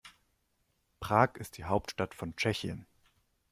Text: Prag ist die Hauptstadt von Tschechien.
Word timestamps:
Prag 0.99 1.35
ist 1.37 1.59
die 1.59 1.65
Hauptstadt 1.65 2.15
von 2.15 2.35
Tschechien. 2.35 2.87